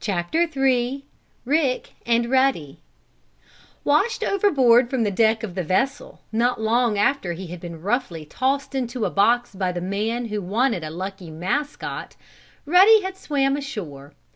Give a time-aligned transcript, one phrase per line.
[0.00, 1.04] CHAPTER III
[1.44, 2.80] RICK AND RUDDY
[3.84, 8.24] Washed overboard from the deck of the vessel, not long after he had been roughly
[8.24, 12.16] tossed into a box by the man who wanted a lucky "mascot,"
[12.66, 14.14] Ruddy had swam ashore.